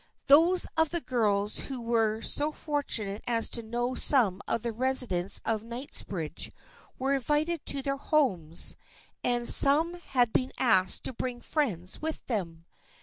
[0.25, 5.39] Those of the girls who were so fortunate as to know some of the residents
[5.45, 6.49] of Kingsbridge
[6.97, 8.77] were invited to their homes,
[9.23, 12.65] and some had been asked to bring friends with them.